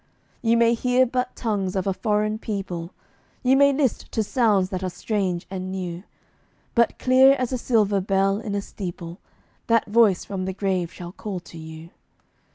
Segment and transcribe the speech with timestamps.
[0.41, 2.91] You may hear but tongues of a foreign people,
[3.43, 6.05] You may list to sounds that are strange and new;
[6.73, 9.19] But, clear as a silver bell in a steeple,
[9.67, 11.91] That voice from the grave shall call to you.